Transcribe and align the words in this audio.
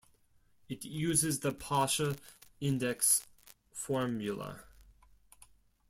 It 0.67 0.83
uses 0.83 1.41
the 1.41 1.51
Paasche 1.51 2.17
Index 2.59 3.27
Formula. 3.71 4.61